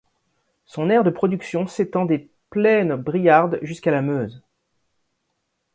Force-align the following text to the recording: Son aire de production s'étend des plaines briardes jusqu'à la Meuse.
Son 0.65 0.89
aire 0.89 1.03
de 1.03 1.11
production 1.11 1.67
s'étend 1.67 2.05
des 2.07 2.31
plaines 2.49 2.95
briardes 2.95 3.59
jusqu'à 3.61 3.91
la 3.91 4.01
Meuse. 4.01 4.41